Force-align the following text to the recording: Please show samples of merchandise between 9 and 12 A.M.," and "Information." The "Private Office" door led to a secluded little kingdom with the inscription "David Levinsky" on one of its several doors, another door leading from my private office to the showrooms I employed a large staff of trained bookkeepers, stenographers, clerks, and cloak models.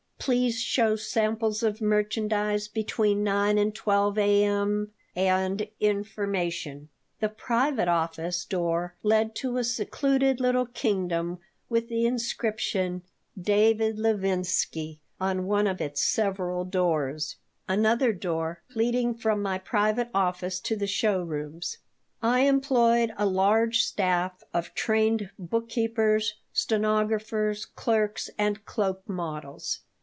Please 0.23 0.61
show 0.61 0.95
samples 0.95 1.63
of 1.63 1.81
merchandise 1.81 2.67
between 2.67 3.23
9 3.23 3.57
and 3.57 3.73
12 3.73 4.19
A.M.," 4.19 4.91
and 5.15 5.67
"Information." 5.79 6.89
The 7.19 7.27
"Private 7.27 7.87
Office" 7.87 8.45
door 8.45 8.93
led 9.01 9.33
to 9.37 9.57
a 9.57 9.63
secluded 9.63 10.39
little 10.39 10.67
kingdom 10.67 11.39
with 11.69 11.89
the 11.89 12.05
inscription 12.05 13.01
"David 13.41 13.97
Levinsky" 13.97 14.99
on 15.19 15.47
one 15.47 15.65
of 15.65 15.81
its 15.81 16.03
several 16.03 16.65
doors, 16.65 17.37
another 17.67 18.13
door 18.13 18.61
leading 18.75 19.15
from 19.15 19.41
my 19.41 19.57
private 19.57 20.09
office 20.13 20.59
to 20.59 20.75
the 20.75 20.85
showrooms 20.85 21.79
I 22.21 22.41
employed 22.41 23.11
a 23.17 23.25
large 23.25 23.81
staff 23.81 24.43
of 24.53 24.75
trained 24.75 25.31
bookkeepers, 25.39 26.35
stenographers, 26.53 27.65
clerks, 27.65 28.29
and 28.37 28.63
cloak 28.65 29.01
models. 29.09 29.79